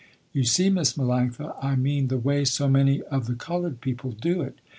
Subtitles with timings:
[0.33, 4.41] You see Miss Melanctha I mean the way so many of the colored people do
[4.41, 4.57] it.